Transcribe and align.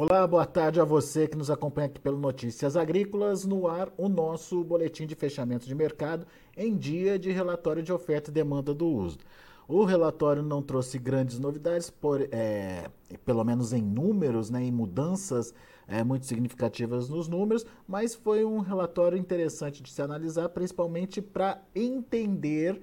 Olá, 0.00 0.24
boa 0.28 0.46
tarde 0.46 0.80
a 0.80 0.84
você 0.84 1.26
que 1.26 1.36
nos 1.36 1.50
acompanha 1.50 1.88
aqui 1.88 1.98
pelo 1.98 2.16
Notícias 2.16 2.76
Agrícolas, 2.76 3.44
no 3.44 3.66
ar 3.66 3.92
o 3.96 4.08
nosso 4.08 4.62
boletim 4.62 5.08
de 5.08 5.16
fechamento 5.16 5.66
de 5.66 5.74
mercado 5.74 6.24
em 6.56 6.76
dia 6.76 7.18
de 7.18 7.32
relatório 7.32 7.82
de 7.82 7.92
oferta 7.92 8.30
e 8.30 8.32
demanda 8.32 8.72
do 8.72 8.86
uso. 8.86 9.18
O 9.66 9.82
relatório 9.82 10.40
não 10.40 10.62
trouxe 10.62 11.00
grandes 11.00 11.40
novidades, 11.40 11.90
por, 11.90 12.20
é, 12.30 12.88
pelo 13.24 13.42
menos 13.42 13.72
em 13.72 13.82
números, 13.82 14.50
né, 14.50 14.62
em 14.62 14.70
mudanças 14.70 15.52
é, 15.88 16.04
muito 16.04 16.26
significativas 16.26 17.08
nos 17.08 17.26
números, 17.26 17.66
mas 17.84 18.14
foi 18.14 18.44
um 18.44 18.60
relatório 18.60 19.18
interessante 19.18 19.82
de 19.82 19.90
se 19.90 20.00
analisar, 20.00 20.48
principalmente 20.50 21.20
para 21.20 21.60
entender 21.74 22.80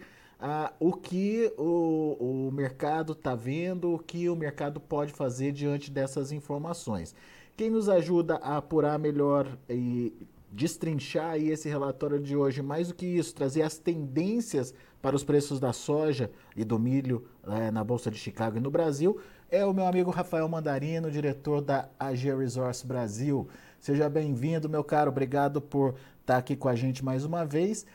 o 0.80 0.94
que 0.94 1.52
o, 1.58 2.48
o 2.48 2.52
mercado 2.52 3.14
está 3.14 3.36
vendo, 3.36 3.94
o 3.94 4.00
que 4.00 4.30
o 4.30 4.36
mercado 4.36 4.80
pode 4.80 5.14
fazer 5.14 5.52
diante 5.52 5.90
dessas 5.90 6.32
informações. 6.32 7.16
Quem 7.56 7.70
nos 7.70 7.88
ajuda 7.88 8.36
a 8.36 8.58
apurar 8.58 9.00
melhor 9.00 9.58
e 9.70 10.14
destrinchar 10.52 11.32
aí 11.32 11.50
esse 11.50 11.68
relatório 11.68 12.20
de 12.20 12.36
hoje, 12.36 12.62
mais 12.62 12.88
do 12.90 12.94
que 12.94 13.06
isso, 13.06 13.34
trazer 13.36 13.62
as 13.62 13.78
tendências 13.78 14.74
para 15.02 15.16
os 15.16 15.24
preços 15.24 15.60
da 15.60 15.74
soja 15.74 16.32
e 16.56 16.64
do 16.64 16.80
milho 16.80 17.26
é, 17.48 17.72
na 17.72 17.84
Bolsa 17.84 18.10
de 18.10 18.18
Chicago 18.18 18.58
e 18.58 18.62
no 18.62 18.72
Brasil, 18.72 19.20
é 19.50 19.66
o 19.66 19.74
meu 19.74 19.86
amigo 19.86 20.10
Rafael 20.12 20.48
Mandarino, 20.48 21.12
diretor 21.12 21.62
da 21.62 21.90
AG 22.00 22.34
Resource 22.36 22.86
Brasil. 22.86 23.48
Seja 23.80 24.10
bem-vindo, 24.10 24.68
meu 24.68 24.84
caro. 24.84 25.12
Obrigado 25.12 25.62
por 25.62 25.96
estar 26.22 26.38
aqui 26.38 26.56
com 26.56 26.68
a 26.68 26.76
gente 26.76 27.06
mais 27.06 27.24
uma 27.24 27.46
vez. 27.46 27.86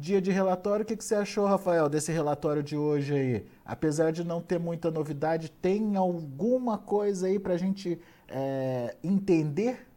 Dia 0.00 0.20
de 0.20 0.30
relatório, 0.30 0.84
o 0.84 0.86
que, 0.86 0.96
que 0.96 1.04
você 1.04 1.16
achou, 1.16 1.44
Rafael, 1.44 1.88
desse 1.88 2.12
relatório 2.12 2.62
de 2.62 2.76
hoje 2.76 3.14
aí? 3.14 3.46
Apesar 3.64 4.12
de 4.12 4.22
não 4.22 4.40
ter 4.40 4.58
muita 4.58 4.92
novidade, 4.92 5.50
tem 5.50 5.96
alguma 5.96 6.78
coisa 6.78 7.26
aí 7.26 7.36
para 7.36 7.54
a 7.54 7.56
gente 7.56 7.98
é, 8.28 8.94
entender? 9.02 9.88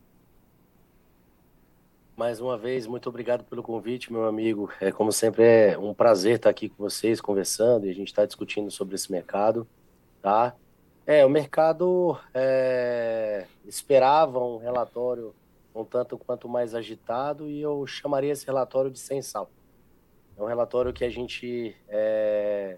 Mais 2.17 2.41
uma 2.41 2.57
vez, 2.57 2.87
muito 2.87 3.07
obrigado 3.07 3.43
pelo 3.43 3.61
convite, 3.61 4.11
meu 4.11 4.25
amigo. 4.25 4.71
É 4.81 4.91
como 4.91 5.11
sempre 5.11 5.43
é 5.43 5.77
um 5.77 5.93
prazer 5.93 6.37
estar 6.37 6.49
aqui 6.49 6.67
com 6.67 6.83
vocês 6.83 7.21
conversando 7.21 7.85
e 7.85 7.91
a 7.91 7.93
gente 7.93 8.07
está 8.07 8.25
discutindo 8.25 8.71
sobre 8.71 8.95
esse 8.95 9.11
mercado, 9.11 9.67
tá? 10.19 10.55
É, 11.05 11.23
o 11.23 11.29
mercado 11.29 12.17
é, 12.33 13.45
esperava 13.65 14.39
um 14.39 14.57
relatório 14.57 15.33
um 15.75 15.85
tanto 15.85 16.17
quanto 16.17 16.49
mais 16.49 16.75
agitado 16.75 17.47
e 17.47 17.61
eu 17.61 17.85
chamaria 17.87 18.31
esse 18.31 18.45
relatório 18.45 18.89
de 18.91 18.99
sem 18.99 19.21
sal. 19.21 19.49
É 20.37 20.41
um 20.41 20.45
relatório 20.45 20.93
que 20.93 21.03
a 21.03 21.09
gente 21.09 21.75
é, 21.87 22.77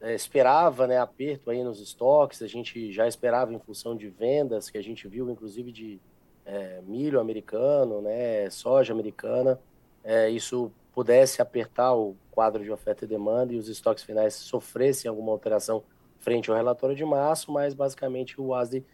é, 0.00 0.14
esperava, 0.14 0.86
né, 0.86 0.98
aperto 0.98 1.50
aí 1.50 1.62
nos 1.64 1.80
estoques, 1.80 2.42
a 2.42 2.46
gente 2.46 2.92
já 2.92 3.08
esperava 3.08 3.54
em 3.54 3.58
função 3.58 3.96
de 3.96 4.08
vendas, 4.08 4.68
que 4.68 4.78
a 4.78 4.82
gente 4.82 5.08
viu 5.08 5.30
inclusive 5.30 5.72
de 5.72 6.00
é, 6.44 6.80
milho 6.82 7.18
americano, 7.20 8.02
né, 8.02 8.50
soja 8.50 8.92
americana, 8.92 9.58
é, 10.02 10.28
isso 10.28 10.70
pudesse 10.92 11.40
apertar 11.40 11.94
o 11.94 12.14
quadro 12.30 12.62
de 12.62 12.70
oferta 12.70 13.04
e 13.04 13.08
demanda 13.08 13.52
e 13.52 13.56
os 13.56 13.68
estoques 13.68 14.04
finais 14.04 14.34
sofressem 14.34 15.08
alguma 15.08 15.32
alteração 15.32 15.82
frente 16.18 16.50
ao 16.50 16.56
relatório 16.56 16.94
de 16.94 17.04
março, 17.04 17.50
mas 17.50 17.74
basicamente 17.74 18.40
o 18.40 18.54
ASDE 18.54 18.84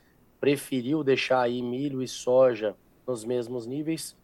preferiu 0.41 1.05
deixar 1.05 1.43
aí 1.43 1.61
milho 1.61 2.03
e 2.03 2.09
soja 2.09 2.75
nos 3.07 3.25
mesmos 3.25 3.67
níveis 3.67 4.17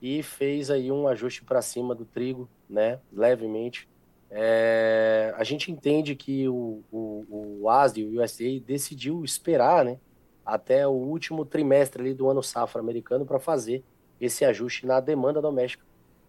e 0.00 0.22
fez 0.22 0.70
aí 0.70 0.90
um 0.92 1.08
ajuste 1.08 1.44
para 1.44 1.60
cima 1.60 1.94
do 1.94 2.04
trigo, 2.04 2.48
né, 2.68 3.00
levemente. 3.12 3.88
É, 4.30 5.34
a 5.36 5.44
gente 5.44 5.72
entende 5.72 6.14
que 6.14 6.48
o, 6.48 6.82
o, 6.92 7.24
o 7.28 7.48
o 7.62 7.72
USDA, 7.72 8.60
decidiu 8.64 9.24
esperar, 9.24 9.84
né, 9.84 9.98
até 10.44 10.86
o 10.86 10.92
último 10.92 11.44
trimestre 11.44 12.00
ali 12.02 12.14
do 12.14 12.28
ano 12.28 12.42
safra 12.42 12.80
americano 12.80 13.26
para 13.26 13.38
fazer 13.38 13.82
esse 14.20 14.44
ajuste 14.44 14.86
na 14.86 15.00
demanda 15.00 15.40
doméstica, 15.40 15.84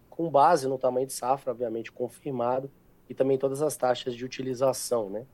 com 0.08 0.28
base 0.28 0.68
no 0.68 0.78
tamanho 0.78 1.06
de 1.06 1.12
safra, 1.12 1.52
obviamente 1.52 1.90
confirmado, 1.90 2.70
e 3.08 3.14
também 3.14 3.38
todas 3.38 3.62
as 3.62 3.76
taxas 3.76 4.14
de 4.14 4.24
utilização, 4.24 5.08
né. 5.10 5.26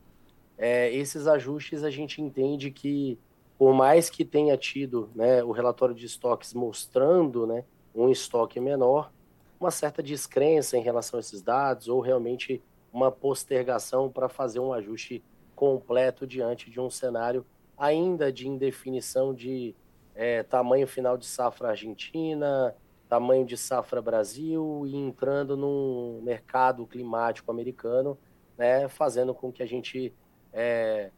É, 0.58 0.90
esses 0.92 1.26
ajustes 1.26 1.84
a 1.84 1.90
gente 1.90 2.22
entende 2.22 2.70
que, 2.70 3.18
por 3.58 3.74
mais 3.74 4.08
que 4.08 4.24
tenha 4.24 4.56
tido 4.56 5.10
né, 5.14 5.44
o 5.44 5.50
relatório 5.50 5.94
de 5.94 6.06
estoques 6.06 6.54
mostrando 6.54 7.46
né, 7.46 7.64
um 7.96 8.10
estoque 8.10 8.60
menor, 8.60 9.10
uma 9.58 9.70
certa 9.70 10.02
descrença 10.02 10.76
em 10.76 10.82
relação 10.82 11.18
a 11.18 11.20
esses 11.20 11.40
dados 11.40 11.88
ou 11.88 12.00
realmente 12.00 12.62
uma 12.92 13.10
postergação 13.10 14.10
para 14.10 14.28
fazer 14.28 14.60
um 14.60 14.72
ajuste 14.72 15.24
completo 15.54 16.26
diante 16.26 16.70
de 16.70 16.78
um 16.78 16.90
cenário 16.90 17.44
ainda 17.76 18.32
de 18.32 18.48
indefinição 18.48 19.34
de 19.34 19.74
é, 20.14 20.42
tamanho 20.42 20.86
final 20.86 21.16
de 21.16 21.26
safra 21.26 21.70
Argentina, 21.70 22.74
tamanho 23.08 23.44
de 23.44 23.56
safra 23.56 24.00
Brasil 24.00 24.84
e 24.86 24.96
entrando 24.96 25.56
num 25.56 26.20
mercado 26.22 26.86
climático 26.86 27.50
americano, 27.50 28.18
né, 28.56 28.88
fazendo 28.88 29.34
com 29.34 29.52
que 29.52 29.62
a 29.62 29.66
gente 29.66 30.12
é, 30.52 31.10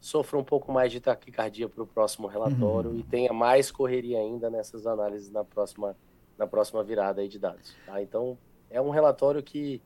sofra 0.00 0.38
um 0.38 0.44
pouco 0.44 0.72
mais 0.72 0.90
de 0.90 1.00
taquicardia 1.00 1.68
para 1.68 1.82
o 1.82 1.86
próximo 1.86 2.26
relatório 2.26 2.90
uhum. 2.90 2.98
e 2.98 3.02
tenha 3.02 3.32
mais 3.32 3.70
correria 3.70 4.18
ainda 4.18 4.48
nessas 4.48 4.86
análises 4.86 5.30
na 5.30 5.44
próxima 5.44 5.96
na 6.38 6.46
próxima 6.46 6.82
virada 6.82 7.20
aí 7.20 7.28
de 7.28 7.38
dados. 7.38 7.74
Tá? 7.86 8.00
Então, 8.02 8.38
é 8.70 8.80
um 8.80 8.90
relatório 8.90 9.42
que, 9.42 9.80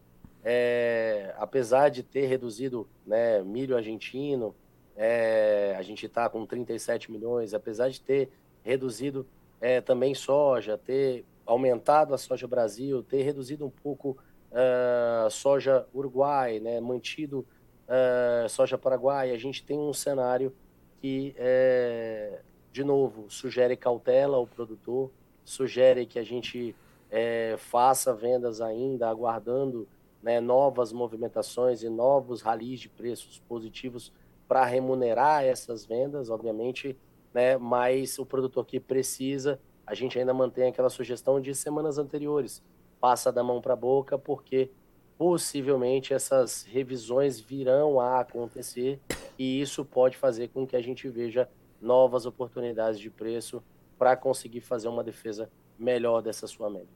é, 0.44 1.34
apesar 1.38 1.88
de 1.88 2.02
ter 2.02 2.26
reduzido 2.26 2.88
né, 3.06 3.42
milho 3.42 3.76
argentino, 3.76 4.54
é, 4.96 5.74
a 5.78 5.82
gente 5.82 6.06
está 6.06 6.28
com 6.28 6.44
37 6.44 7.10
milhões, 7.10 7.54
apesar 7.54 7.88
de 7.88 8.00
ter 8.00 8.30
reduzido 8.62 9.26
é, 9.60 9.80
também 9.80 10.14
soja, 10.14 10.76
ter 10.76 11.24
aumentado 11.46 12.14
a 12.14 12.18
soja 12.18 12.46
Brasil, 12.46 13.02
ter 13.02 13.22
reduzido 13.22 13.66
um 13.66 13.70
pouco 13.70 14.16
uh, 14.50 15.30
soja 15.30 15.86
Uruguai, 15.94 16.60
né, 16.60 16.80
mantido 16.80 17.46
uh, 17.88 18.48
soja 18.48 18.78
Paraguai, 18.78 19.32
a 19.32 19.38
gente 19.38 19.64
tem 19.64 19.78
um 19.78 19.92
cenário 19.92 20.54
que, 21.00 21.34
é, 21.38 22.40
de 22.72 22.84
novo, 22.84 23.30
sugere 23.30 23.74
cautela 23.76 24.36
ao 24.36 24.46
produtor, 24.46 25.10
sugere 25.44 26.06
que 26.06 26.18
a 26.18 26.24
gente 26.24 26.74
é, 27.10 27.56
faça 27.58 28.14
vendas 28.14 28.60
ainda, 28.60 29.08
aguardando 29.08 29.88
né, 30.22 30.40
novas 30.40 30.92
movimentações 30.92 31.82
e 31.82 31.88
novos 31.88 32.42
ralis 32.42 32.80
de 32.80 32.88
preços 32.88 33.38
positivos 33.48 34.12
para 34.46 34.64
remunerar 34.64 35.44
essas 35.44 35.84
vendas, 35.84 36.30
obviamente, 36.30 36.96
né, 37.32 37.56
mas 37.56 38.18
o 38.18 38.26
produtor 38.26 38.66
que 38.66 38.78
precisa, 38.78 39.60
a 39.86 39.94
gente 39.94 40.18
ainda 40.18 40.34
mantém 40.34 40.68
aquela 40.68 40.90
sugestão 40.90 41.40
de 41.40 41.54
semanas 41.54 41.98
anteriores, 41.98 42.62
passa 43.00 43.32
da 43.32 43.42
mão 43.42 43.60
para 43.60 43.72
a 43.72 43.76
boca, 43.76 44.18
porque 44.18 44.70
possivelmente 45.16 46.14
essas 46.14 46.64
revisões 46.64 47.38
virão 47.38 48.00
a 48.00 48.20
acontecer 48.20 48.98
e 49.38 49.60
isso 49.60 49.84
pode 49.84 50.16
fazer 50.16 50.48
com 50.48 50.66
que 50.66 50.76
a 50.76 50.80
gente 50.80 51.08
veja 51.08 51.48
novas 51.80 52.26
oportunidades 52.26 52.98
de 52.98 53.10
preço 53.10 53.62
para 54.00 54.16
conseguir 54.16 54.62
fazer 54.62 54.88
uma 54.88 55.04
defesa 55.04 55.50
melhor 55.78 56.22
dessa 56.22 56.46
sua 56.46 56.70
média. 56.70 56.88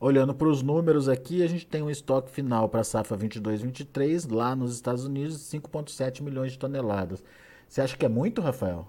Olhando 0.00 0.34
para 0.34 0.48
os 0.48 0.62
números 0.62 1.06
aqui, 1.06 1.42
a 1.42 1.46
gente 1.46 1.66
tem 1.66 1.82
um 1.82 1.90
estoque 1.90 2.30
final 2.30 2.66
para 2.66 2.80
a 2.80 2.84
safra 2.84 3.14
22-23 3.14 4.34
lá 4.34 4.56
nos 4.56 4.72
Estados 4.72 5.04
Unidos, 5.04 5.36
5,7 5.52 6.22
milhões 6.22 6.52
de 6.52 6.58
toneladas. 6.58 7.22
Você 7.68 7.82
acha 7.82 7.94
que 7.94 8.06
é 8.06 8.08
muito, 8.08 8.40
Rafael? 8.40 8.88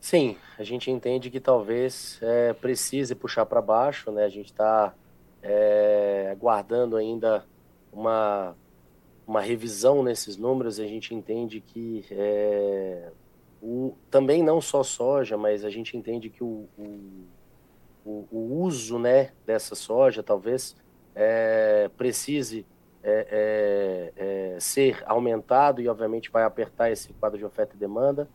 Sim, 0.00 0.38
a 0.58 0.64
gente 0.64 0.90
entende 0.90 1.30
que 1.30 1.38
talvez 1.38 2.18
é, 2.22 2.54
precise 2.54 3.14
puxar 3.14 3.44
para 3.44 3.60
baixo, 3.60 4.10
né? 4.10 4.24
A 4.24 4.30
gente 4.30 4.46
está 4.46 4.94
é, 5.42 6.30
aguardando 6.32 6.96
ainda 6.96 7.44
uma, 7.92 8.56
uma 9.26 9.42
revisão 9.42 10.02
nesses 10.02 10.38
números. 10.38 10.80
A 10.80 10.86
gente 10.86 11.14
entende 11.14 11.60
que 11.60 12.06
é, 12.10 13.12
o, 13.62 13.96
também 14.10 14.42
não 14.42 14.60
só 14.60 14.82
soja, 14.82 15.36
mas 15.36 15.64
a 15.64 15.70
gente 15.70 15.96
entende 15.96 16.28
que 16.28 16.42
o, 16.42 16.68
o, 18.04 18.26
o 18.30 18.60
uso 18.60 18.98
né, 18.98 19.30
dessa 19.46 19.76
soja 19.76 20.20
talvez 20.20 20.76
é, 21.14 21.88
precise 21.96 22.66
é, 23.04 24.12
é, 24.16 24.54
é, 24.54 24.60
ser 24.60 25.02
aumentado 25.06 25.80
e 25.80 25.88
obviamente 25.88 26.30
vai 26.30 26.42
apertar 26.42 26.90
esse 26.90 27.12
quadro 27.14 27.38
de 27.38 27.44
oferta 27.44 27.76
e 27.76 27.78
demanda. 27.78 28.28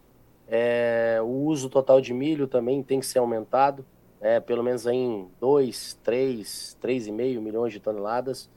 É, 0.48 1.20
o 1.22 1.46
uso 1.46 1.70
total 1.70 2.00
de 2.00 2.14
milho 2.14 2.48
também 2.48 2.82
tem 2.82 3.02
que 3.02 3.06
ser 3.06 3.20
aumentado, 3.20 3.86
é, 4.22 4.40
pelo 4.40 4.64
menos 4.64 4.86
em 4.88 5.28
2, 5.42 6.00
3, 6.04 6.78
3,5 6.82 7.42
milhões 7.42 7.74
de 7.74 7.80
toneladas. 7.80 8.50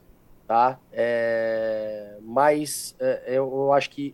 Tá? 0.47 0.77
mas 2.21 2.93
eu 3.25 3.71
acho 3.71 3.89
que 3.89 4.13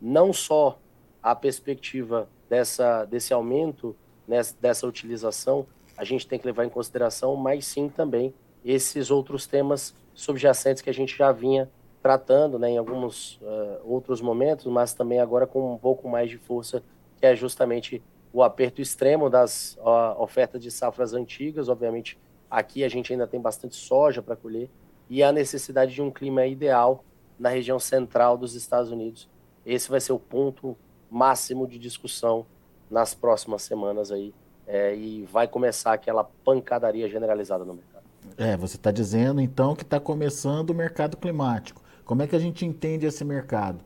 não 0.00 0.32
só 0.32 0.78
a 1.24 1.34
perspectiva 1.34 2.28
dessa, 2.50 3.06
desse 3.06 3.32
aumento, 3.32 3.96
nessa, 4.28 4.54
dessa 4.60 4.86
utilização, 4.86 5.66
a 5.96 6.04
gente 6.04 6.28
tem 6.28 6.38
que 6.38 6.44
levar 6.44 6.66
em 6.66 6.68
consideração, 6.68 7.34
mas 7.34 7.66
sim 7.66 7.88
também 7.88 8.34
esses 8.62 9.10
outros 9.10 9.46
temas 9.46 9.94
subjacentes 10.12 10.82
que 10.82 10.90
a 10.90 10.92
gente 10.92 11.16
já 11.16 11.32
vinha 11.32 11.70
tratando 12.02 12.58
né, 12.58 12.72
em 12.72 12.76
alguns 12.76 13.36
uh, 13.36 13.80
outros 13.84 14.20
momentos, 14.20 14.66
mas 14.66 14.92
também 14.92 15.18
agora 15.18 15.46
com 15.46 15.72
um 15.72 15.78
pouco 15.78 16.06
mais 16.06 16.28
de 16.28 16.36
força 16.36 16.82
que 17.16 17.24
é 17.24 17.34
justamente 17.34 18.02
o 18.30 18.42
aperto 18.42 18.82
extremo 18.82 19.30
das 19.30 19.78
uh, 19.78 20.20
ofertas 20.20 20.60
de 20.60 20.70
safras 20.70 21.14
antigas. 21.14 21.70
Obviamente, 21.70 22.18
aqui 22.50 22.84
a 22.84 22.88
gente 22.88 23.10
ainda 23.10 23.26
tem 23.26 23.40
bastante 23.40 23.76
soja 23.76 24.20
para 24.20 24.36
colher 24.36 24.68
e 25.08 25.22
a 25.22 25.32
necessidade 25.32 25.94
de 25.94 26.02
um 26.02 26.10
clima 26.10 26.44
ideal 26.44 27.02
na 27.38 27.48
região 27.48 27.78
central 27.78 28.36
dos 28.36 28.54
Estados 28.54 28.90
Unidos. 28.90 29.26
Esse 29.64 29.88
vai 29.88 30.02
ser 30.02 30.12
o 30.12 30.18
ponto 30.18 30.76
máximo 31.14 31.66
de 31.66 31.78
discussão 31.78 32.44
nas 32.90 33.14
próximas 33.14 33.62
semanas 33.62 34.10
aí 34.10 34.34
é, 34.66 34.94
e 34.96 35.22
vai 35.30 35.46
começar 35.46 35.92
aquela 35.92 36.24
pancadaria 36.24 37.08
generalizada 37.08 37.64
no 37.64 37.74
mercado. 37.74 38.04
É, 38.36 38.56
você 38.56 38.76
está 38.76 38.90
dizendo 38.90 39.40
então 39.40 39.76
que 39.76 39.82
está 39.82 40.00
começando 40.00 40.70
o 40.70 40.74
mercado 40.74 41.16
climático. 41.16 41.80
Como 42.04 42.22
é 42.22 42.26
que 42.26 42.34
a 42.34 42.38
gente 42.38 42.66
entende 42.66 43.06
esse 43.06 43.24
mercado? 43.24 43.78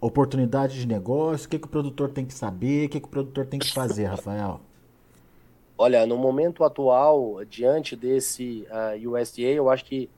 Oportunidade 0.00 0.78
de 0.78 0.86
negócio, 0.86 1.46
o 1.46 1.50
que, 1.50 1.58
que 1.58 1.66
o 1.66 1.68
produtor 1.68 2.10
tem 2.10 2.24
que 2.24 2.32
saber, 2.32 2.86
o 2.86 2.88
que, 2.90 3.00
que 3.00 3.06
o 3.06 3.10
produtor 3.10 3.46
tem 3.46 3.58
que 3.58 3.72
fazer, 3.72 4.04
Rafael? 4.04 4.60
Olha, 5.76 6.06
no 6.06 6.16
momento 6.16 6.62
atual, 6.62 7.44
diante 7.44 7.96
desse 7.96 8.66
uh, 8.70 9.10
USDA, 9.10 9.42
eu 9.48 9.68
acho 9.68 9.84
que 9.84 10.08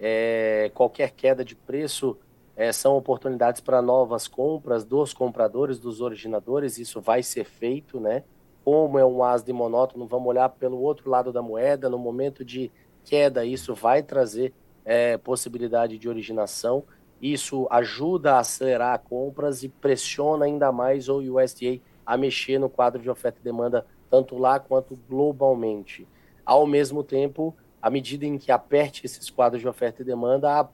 é, 0.00 0.70
qualquer 0.74 1.12
queda 1.12 1.44
de 1.44 1.54
preço 1.54 2.16
é, 2.58 2.72
são 2.72 2.96
oportunidades 2.96 3.60
para 3.60 3.80
novas 3.80 4.26
compras 4.26 4.84
dos 4.84 5.14
compradores, 5.14 5.78
dos 5.78 6.00
originadores, 6.00 6.76
isso 6.76 7.00
vai 7.00 7.22
ser 7.22 7.44
feito, 7.44 8.00
né? 8.00 8.24
Como 8.64 8.98
é 8.98 9.06
um 9.06 9.22
ASD 9.22 9.52
monótono, 9.52 10.08
vamos 10.08 10.26
olhar 10.26 10.48
pelo 10.48 10.80
outro 10.80 11.08
lado 11.08 11.32
da 11.32 11.40
moeda, 11.40 11.88
no 11.88 11.96
momento 11.96 12.44
de 12.44 12.72
queda, 13.04 13.44
isso 13.44 13.76
vai 13.76 14.02
trazer 14.02 14.52
é, 14.84 15.16
possibilidade 15.16 15.96
de 15.98 16.08
originação. 16.08 16.82
Isso 17.22 17.68
ajuda 17.70 18.34
a 18.34 18.40
acelerar 18.40 18.98
compras 19.08 19.62
e 19.62 19.68
pressiona 19.68 20.44
ainda 20.44 20.72
mais 20.72 21.08
o 21.08 21.18
USDA 21.18 21.80
a 22.04 22.16
mexer 22.16 22.58
no 22.58 22.68
quadro 22.68 23.00
de 23.00 23.08
oferta 23.08 23.38
e 23.40 23.44
demanda, 23.44 23.86
tanto 24.10 24.36
lá 24.36 24.58
quanto 24.58 24.98
globalmente. 25.08 26.08
Ao 26.44 26.66
mesmo 26.66 27.04
tempo, 27.04 27.54
à 27.80 27.88
medida 27.88 28.26
em 28.26 28.36
que 28.36 28.50
aperte 28.50 29.06
esses 29.06 29.30
quadros 29.30 29.62
de 29.62 29.68
oferta 29.68 30.02
e 30.02 30.04
demanda, 30.04 30.58
a 30.58 30.68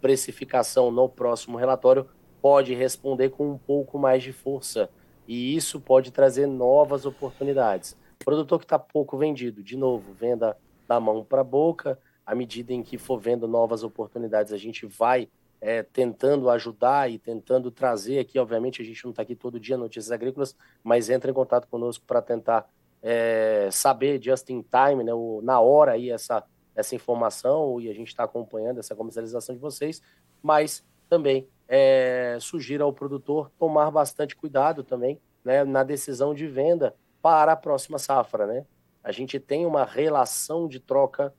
precificação 0.00 0.90
no 0.90 1.08
próximo 1.08 1.56
relatório 1.56 2.06
pode 2.40 2.74
responder 2.74 3.30
com 3.30 3.50
um 3.50 3.58
pouco 3.58 3.98
mais 3.98 4.22
de 4.22 4.32
força. 4.32 4.88
E 5.26 5.54
isso 5.54 5.80
pode 5.80 6.10
trazer 6.10 6.46
novas 6.46 7.04
oportunidades. 7.04 7.96
Produtor 8.24 8.58
que 8.58 8.64
está 8.64 8.78
pouco 8.78 9.16
vendido, 9.16 9.62
de 9.62 9.76
novo, 9.76 10.12
venda 10.12 10.56
da 10.86 10.98
mão 10.98 11.24
para 11.24 11.42
a 11.42 11.44
boca. 11.44 11.98
À 12.24 12.34
medida 12.34 12.72
em 12.72 12.82
que 12.82 12.98
for 12.98 13.18
vendo 13.18 13.46
novas 13.46 13.82
oportunidades, 13.82 14.52
a 14.52 14.56
gente 14.56 14.86
vai 14.86 15.28
é, 15.60 15.82
tentando 15.82 16.48
ajudar 16.50 17.10
e 17.10 17.18
tentando 17.18 17.70
trazer 17.70 18.18
aqui. 18.18 18.38
Obviamente, 18.38 18.82
a 18.82 18.84
gente 18.84 19.04
não 19.04 19.10
está 19.10 19.22
aqui 19.22 19.34
todo 19.34 19.60
dia 19.60 19.76
notícias 19.76 20.10
agrícolas, 20.10 20.56
mas 20.82 21.10
entra 21.10 21.30
em 21.30 21.34
contato 21.34 21.68
conosco 21.68 22.04
para 22.06 22.22
tentar 22.22 22.68
é, 23.02 23.68
saber 23.70 24.22
just 24.22 24.48
in 24.50 24.62
time, 24.62 25.04
né, 25.04 25.12
na 25.42 25.60
hora 25.60 25.92
aí 25.92 26.10
essa, 26.10 26.44
essa 26.78 26.94
informação 26.94 27.80
e 27.80 27.90
a 27.90 27.92
gente 27.92 28.08
está 28.08 28.24
acompanhando 28.24 28.78
essa 28.78 28.94
comercialização 28.94 29.54
de 29.54 29.60
vocês, 29.60 30.00
mas 30.42 30.84
também 31.08 31.48
é, 31.66 32.38
sugiro 32.40 32.84
ao 32.84 32.92
produtor 32.92 33.50
tomar 33.58 33.90
bastante 33.90 34.36
cuidado 34.36 34.84
também 34.84 35.20
né, 35.44 35.64
na 35.64 35.82
decisão 35.82 36.34
de 36.34 36.46
venda 36.46 36.94
para 37.20 37.52
a 37.52 37.56
próxima 37.56 37.98
safra, 37.98 38.46
né? 38.46 38.64
a 39.02 39.12
gente 39.12 39.40
tem 39.40 39.64
uma 39.66 39.84
relação 39.84 40.68
de 40.68 40.78
troca 40.78 41.34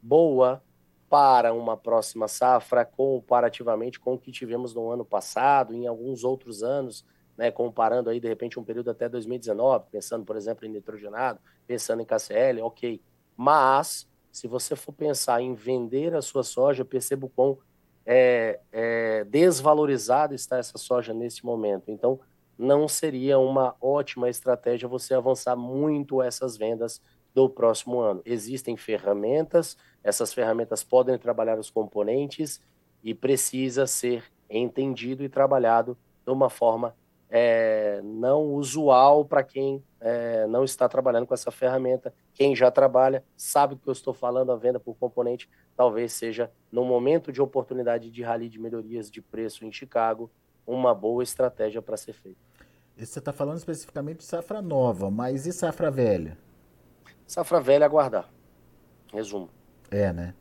boa 0.00 0.62
para 1.08 1.52
uma 1.52 1.76
próxima 1.76 2.28
safra 2.28 2.84
comparativamente 2.84 3.98
com 3.98 4.14
o 4.14 4.18
que 4.18 4.30
tivemos 4.30 4.74
no 4.74 4.90
ano 4.90 5.04
passado, 5.04 5.74
em 5.74 5.86
alguns 5.86 6.22
outros 6.22 6.62
anos, 6.62 7.04
né, 7.36 7.50
comparando 7.50 8.10
aí 8.10 8.20
de 8.20 8.28
repente 8.28 8.60
um 8.60 8.64
período 8.64 8.90
até 8.90 9.08
2019, 9.08 9.86
pensando, 9.90 10.24
por 10.24 10.36
exemplo, 10.36 10.66
em 10.66 10.68
nitrogenado, 10.68 11.40
pensando 11.66 12.02
em 12.02 12.04
KCL, 12.04 12.62
ok. 12.62 13.00
Mas, 13.36 14.08
se 14.34 14.48
você 14.48 14.74
for 14.74 14.90
pensar 14.90 15.40
em 15.40 15.54
vender 15.54 16.12
a 16.12 16.20
sua 16.20 16.42
soja, 16.42 16.84
perceba 16.84 17.24
o 17.24 17.28
quão 17.28 17.56
é, 18.04 18.58
é, 18.72 19.22
desvalorizada 19.22 20.34
está 20.34 20.58
essa 20.58 20.76
soja 20.76 21.14
nesse 21.14 21.46
momento. 21.46 21.88
Então, 21.88 22.18
não 22.58 22.88
seria 22.88 23.38
uma 23.38 23.76
ótima 23.80 24.28
estratégia 24.28 24.88
você 24.88 25.14
avançar 25.14 25.54
muito 25.54 26.20
essas 26.20 26.56
vendas 26.56 27.00
do 27.32 27.48
próximo 27.48 28.00
ano. 28.00 28.22
Existem 28.24 28.76
ferramentas, 28.76 29.76
essas 30.02 30.34
ferramentas 30.34 30.82
podem 30.82 31.16
trabalhar 31.16 31.56
os 31.56 31.70
componentes 31.70 32.60
e 33.04 33.14
precisa 33.14 33.86
ser 33.86 34.24
entendido 34.50 35.22
e 35.22 35.28
trabalhado 35.28 35.96
de 36.26 36.32
uma 36.32 36.50
forma 36.50 36.96
é, 37.36 38.00
não 38.04 38.44
usual 38.44 39.24
para 39.24 39.42
quem 39.42 39.82
é, 40.00 40.46
não 40.46 40.62
está 40.62 40.88
trabalhando 40.88 41.26
com 41.26 41.34
essa 41.34 41.50
ferramenta. 41.50 42.14
Quem 42.32 42.54
já 42.54 42.70
trabalha 42.70 43.24
sabe 43.36 43.74
o 43.74 43.76
que 43.76 43.88
eu 43.88 43.92
estou 43.92 44.14
falando, 44.14 44.52
a 44.52 44.56
venda 44.56 44.78
por 44.78 44.94
componente 44.94 45.50
talvez 45.76 46.12
seja, 46.12 46.48
no 46.70 46.84
momento 46.84 47.32
de 47.32 47.42
oportunidade 47.42 48.08
de 48.08 48.22
rally 48.22 48.48
de 48.48 48.60
melhorias 48.60 49.10
de 49.10 49.20
preço 49.20 49.64
em 49.64 49.72
Chicago, 49.72 50.30
uma 50.64 50.94
boa 50.94 51.24
estratégia 51.24 51.82
para 51.82 51.96
ser 51.96 52.12
feita. 52.12 52.38
Você 52.96 53.18
está 53.18 53.32
falando 53.32 53.58
especificamente 53.58 54.18
de 54.18 54.24
safra 54.24 54.62
nova, 54.62 55.10
mas 55.10 55.44
e 55.44 55.52
safra 55.52 55.90
velha? 55.90 56.38
Safra 57.26 57.60
velha 57.60 57.84
aguardar. 57.84 58.30
Resumo. 59.12 59.50
É, 59.90 60.12
né? 60.12 60.34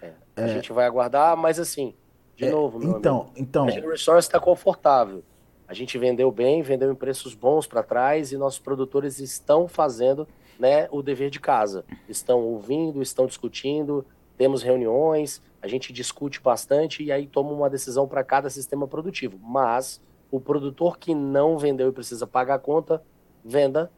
É. 0.00 0.12
A 0.34 0.42
é. 0.42 0.48
gente 0.48 0.72
vai 0.72 0.86
aguardar, 0.86 1.36
mas 1.36 1.60
assim, 1.60 1.94
de 2.34 2.46
é, 2.46 2.50
novo, 2.50 2.78
meu 2.78 2.96
então, 2.96 3.20
amigo, 3.20 3.34
então, 3.36 3.68
a 3.68 3.70
Resource 3.70 4.26
está 4.26 4.40
confortável. 4.40 5.22
A 5.68 5.74
gente 5.74 5.98
vendeu 5.98 6.30
bem, 6.30 6.62
vendeu 6.62 6.92
em 6.92 6.94
preços 6.94 7.34
bons 7.34 7.66
para 7.66 7.82
trás 7.82 8.30
e 8.30 8.36
nossos 8.36 8.60
produtores 8.60 9.18
estão 9.18 9.66
fazendo 9.66 10.26
né, 10.58 10.88
o 10.90 11.02
dever 11.02 11.28
de 11.28 11.40
casa. 11.40 11.84
Estão 12.08 12.40
ouvindo, 12.42 13.02
estão 13.02 13.26
discutindo, 13.26 14.06
temos 14.36 14.62
reuniões, 14.62 15.42
a 15.60 15.66
gente 15.66 15.92
discute 15.92 16.40
bastante 16.40 17.02
e 17.02 17.10
aí 17.10 17.26
toma 17.26 17.50
uma 17.50 17.68
decisão 17.68 18.06
para 18.06 18.22
cada 18.22 18.48
sistema 18.48 18.86
produtivo. 18.86 19.38
Mas 19.42 20.00
o 20.30 20.40
produtor 20.40 20.98
que 20.98 21.14
não 21.14 21.58
vendeu 21.58 21.88
e 21.88 21.92
precisa 21.92 22.26
pagar 22.26 22.54
a 22.54 22.58
conta, 22.58 23.02
venda 23.44 23.90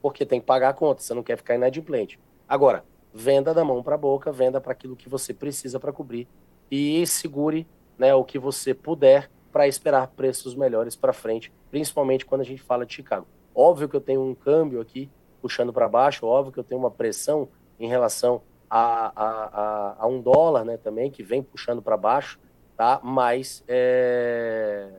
porque 0.00 0.24
tem 0.24 0.38
que 0.38 0.46
pagar 0.46 0.68
a 0.68 0.74
conta, 0.74 1.02
você 1.02 1.12
não 1.14 1.22
quer 1.22 1.36
ficar 1.36 1.56
inadimplente. 1.56 2.20
Agora, 2.48 2.84
venda 3.12 3.52
da 3.52 3.64
mão 3.64 3.82
para 3.82 3.96
a 3.96 3.98
boca, 3.98 4.30
venda 4.30 4.60
para 4.60 4.70
aquilo 4.70 4.94
que 4.94 5.08
você 5.08 5.34
precisa 5.34 5.80
para 5.80 5.92
cobrir 5.92 6.28
e 6.70 7.04
segure 7.06 7.66
né, 7.98 8.14
o 8.14 8.22
que 8.22 8.38
você 8.38 8.72
puder 8.72 9.28
para 9.56 9.66
esperar 9.66 10.08
preços 10.08 10.54
melhores 10.54 10.94
para 10.94 11.14
frente, 11.14 11.50
principalmente 11.70 12.26
quando 12.26 12.42
a 12.42 12.44
gente 12.44 12.60
fala 12.60 12.84
de 12.84 12.92
Chicago. 12.92 13.26
Óbvio 13.54 13.88
que 13.88 13.96
eu 13.96 14.02
tenho 14.02 14.20
um 14.20 14.34
câmbio 14.34 14.82
aqui 14.82 15.08
puxando 15.40 15.72
para 15.72 15.88
baixo, 15.88 16.26
óbvio 16.26 16.52
que 16.52 16.60
eu 16.60 16.62
tenho 16.62 16.78
uma 16.78 16.90
pressão 16.90 17.48
em 17.80 17.88
relação 17.88 18.42
a, 18.68 19.06
a, 19.16 19.28
a, 19.46 19.96
a 20.00 20.06
um 20.06 20.20
dólar 20.20 20.62
né, 20.62 20.76
também, 20.76 21.10
que 21.10 21.22
vem 21.22 21.42
puxando 21.42 21.80
para 21.80 21.96
baixo, 21.96 22.38
tá? 22.76 23.00
mas 23.02 23.64
é, 23.66 24.90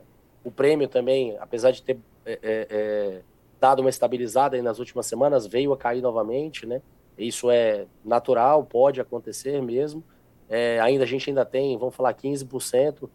o 0.42 0.50
prêmio 0.50 0.88
também, 0.88 1.38
apesar 1.38 1.70
de 1.70 1.80
ter 1.80 1.96
é, 2.26 2.32
é, 2.42 2.66
é 2.68 3.22
dado 3.60 3.78
uma 3.78 3.90
estabilizada 3.90 4.56
aí 4.56 4.62
nas 4.62 4.80
últimas 4.80 5.06
semanas, 5.06 5.46
veio 5.46 5.72
a 5.72 5.78
cair 5.78 6.02
novamente, 6.02 6.66
né? 6.66 6.82
Isso 7.16 7.48
é 7.48 7.86
natural, 8.04 8.64
pode 8.64 9.00
acontecer 9.00 9.62
mesmo. 9.62 10.02
É, 10.48 10.80
ainda 10.80 11.04
a 11.04 11.06
gente 11.06 11.30
ainda 11.30 11.44
tem, 11.44 11.78
vamos 11.78 11.94
falar, 11.94 12.12
15% 12.12 13.08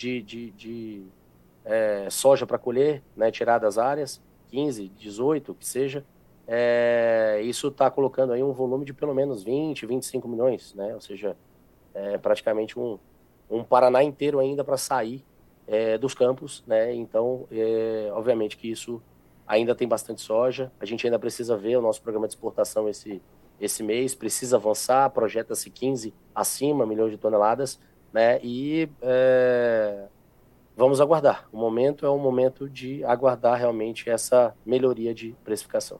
de, 0.00 0.22
de, 0.22 0.50
de 0.52 1.02
é, 1.62 2.08
soja 2.08 2.46
para 2.46 2.56
colher, 2.56 3.02
né, 3.14 3.30
tirar 3.30 3.58
das 3.58 3.76
áreas, 3.76 4.18
15, 4.48 4.88
18, 4.88 5.54
que 5.54 5.66
seja. 5.66 6.06
É, 6.48 7.40
isso 7.44 7.68
está 7.68 7.90
colocando 7.90 8.32
aí 8.32 8.42
um 8.42 8.52
volume 8.52 8.86
de 8.86 8.94
pelo 8.94 9.14
menos 9.14 9.42
20, 9.42 9.84
25 9.84 10.26
milhões, 10.26 10.74
né? 10.74 10.94
Ou 10.94 11.00
seja, 11.00 11.36
é 11.94 12.16
praticamente 12.16 12.78
um, 12.78 12.98
um 13.48 13.62
Paraná 13.62 14.02
inteiro 14.02 14.40
ainda 14.40 14.64
para 14.64 14.78
sair 14.78 15.22
é, 15.66 15.98
dos 15.98 16.14
campos, 16.14 16.64
né? 16.66 16.94
Então, 16.94 17.46
é, 17.52 18.08
obviamente 18.12 18.56
que 18.56 18.70
isso 18.70 19.02
ainda 19.46 19.74
tem 19.74 19.86
bastante 19.86 20.22
soja. 20.22 20.72
A 20.80 20.86
gente 20.86 21.06
ainda 21.06 21.18
precisa 21.18 21.56
ver 21.56 21.76
o 21.76 21.82
nosso 21.82 22.00
programa 22.02 22.26
de 22.26 22.32
exportação 22.32 22.88
esse, 22.88 23.22
esse 23.60 23.82
mês, 23.82 24.14
precisa 24.14 24.56
avançar, 24.56 25.10
projeta-se 25.10 25.68
15 25.68 26.12
acima, 26.34 26.86
milhões 26.86 27.12
de 27.12 27.18
toneladas, 27.18 27.78
né? 28.12 28.40
E 28.42 28.88
é, 29.02 30.04
vamos 30.76 31.00
aguardar. 31.00 31.48
O 31.52 31.56
momento 31.56 32.06
é 32.06 32.10
um 32.10 32.18
momento 32.18 32.68
de 32.68 33.04
aguardar 33.04 33.58
realmente 33.58 34.08
essa 34.08 34.54
melhoria 34.64 35.14
de 35.14 35.34
precificação. 35.44 35.98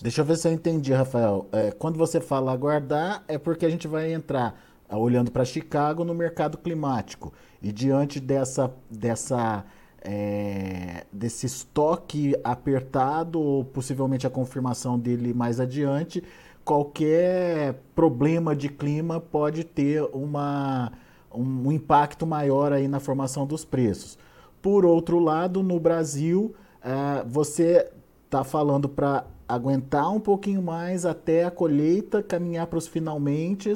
Deixa 0.00 0.20
eu 0.20 0.24
ver 0.24 0.36
se 0.36 0.46
eu 0.46 0.52
entendi, 0.52 0.92
Rafael. 0.92 1.46
É, 1.50 1.72
quando 1.72 1.98
você 1.98 2.20
fala 2.20 2.52
aguardar, 2.52 3.24
é 3.26 3.36
porque 3.36 3.66
a 3.66 3.70
gente 3.70 3.88
vai 3.88 4.12
entrar 4.12 4.60
olhando 4.90 5.30
para 5.30 5.44
Chicago 5.44 6.04
no 6.04 6.14
mercado 6.14 6.56
climático. 6.56 7.32
E 7.60 7.72
diante 7.72 8.20
dessa, 8.20 8.72
dessa 8.88 9.64
é, 10.00 11.04
desse 11.12 11.46
estoque 11.46 12.34
apertado, 12.44 13.40
ou 13.40 13.64
possivelmente 13.64 14.26
a 14.26 14.30
confirmação 14.30 14.98
dele 14.98 15.34
mais 15.34 15.60
adiante, 15.60 16.22
qualquer 16.64 17.74
problema 17.94 18.54
de 18.54 18.68
clima 18.68 19.20
pode 19.20 19.64
ter 19.64 20.02
uma, 20.12 20.92
um, 21.32 21.68
um 21.68 21.72
impacto 21.72 22.26
maior 22.26 22.72
aí 22.72 22.88
na 22.88 23.00
formação 23.00 23.46
dos 23.46 23.64
preços. 23.64 24.18
Por 24.60 24.84
outro 24.84 25.18
lado, 25.18 25.62
no 25.62 25.78
Brasil, 25.78 26.54
uh, 26.82 27.26
você 27.28 27.90
está 28.24 28.44
falando 28.44 28.88
para 28.88 29.24
aguentar 29.48 30.12
um 30.12 30.20
pouquinho 30.20 30.60
mais 30.60 31.06
até 31.06 31.44
a 31.44 31.50
colheita 31.50 32.22
caminhar 32.22 32.66
para 32.66 32.78
os 32.78 32.86
finalmente 32.86 33.72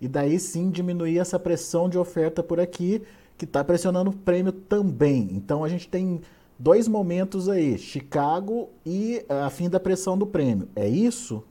e 0.00 0.06
daí 0.06 0.38
sim 0.38 0.70
diminuir 0.70 1.18
essa 1.18 1.38
pressão 1.38 1.88
de 1.88 1.96
oferta 1.96 2.42
por 2.42 2.60
aqui, 2.60 3.02
que 3.38 3.46
está 3.46 3.64
pressionando 3.64 4.10
o 4.10 4.16
prêmio 4.16 4.52
também. 4.52 5.30
Então 5.32 5.64
a 5.64 5.68
gente 5.68 5.88
tem 5.88 6.20
dois 6.58 6.86
momentos 6.86 7.48
aí, 7.48 7.78
Chicago 7.78 8.68
e 8.84 9.24
a 9.28 9.48
fim 9.48 9.70
da 9.70 9.80
pressão 9.80 10.18
do 10.18 10.26
prêmio. 10.26 10.68
É 10.76 10.86
isso? 10.86 11.42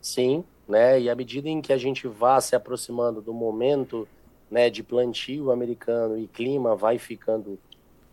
Sim, 0.00 0.44
né? 0.68 1.00
E 1.00 1.10
à 1.10 1.14
medida 1.16 1.48
em 1.48 1.60
que 1.60 1.72
a 1.72 1.78
gente 1.78 2.06
vá 2.06 2.40
se 2.40 2.54
aproximando 2.54 3.20
do 3.20 3.34
momento 3.34 4.06
né, 4.50 4.70
de 4.70 4.82
plantio 4.82 5.50
americano 5.50 6.18
e 6.18 6.26
clima 6.26 6.74
vai 6.74 6.98
ficando 6.98 7.58